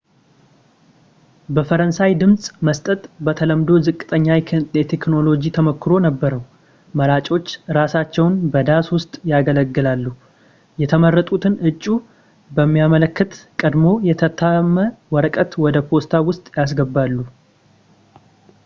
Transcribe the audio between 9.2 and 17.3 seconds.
ያገለሉ፣ የመረጡትን እጩ የሚያመለክት ቀድሞ-የታተመ ወረቀት ወደ ፖስታ ውስጥ ያስገባሉ